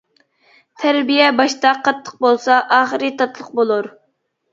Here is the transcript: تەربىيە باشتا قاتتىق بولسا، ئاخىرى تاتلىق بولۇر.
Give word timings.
تەربىيە 0.83 1.27
باشتا 1.39 1.73
قاتتىق 1.87 2.15
بولسا، 2.25 2.57
ئاخىرى 2.79 3.11
تاتلىق 3.21 3.53
بولۇر. 3.61 3.91